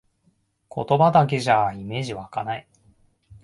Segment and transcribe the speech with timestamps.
[0.75, 2.67] 言葉だけじゃイメージわかない